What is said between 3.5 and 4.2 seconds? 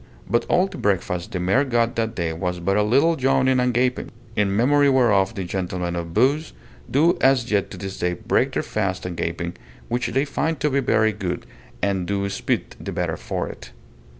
and gaping,